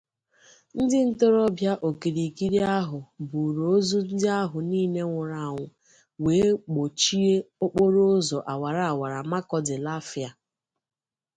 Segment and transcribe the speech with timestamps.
[0.81, 5.65] ndịntorobịa okirikiri ahụ buuru ozu ndị ahụ niile nwụrụ anwụ
[6.23, 10.29] wee gbochie okporoụzọ awaraawara Makurdi-Lafia